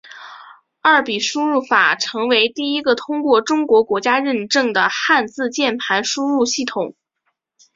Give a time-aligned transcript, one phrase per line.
[0.81, 6.95] 二笔输入法成为第一个通过中国国家认证的汉字键盘输入系统。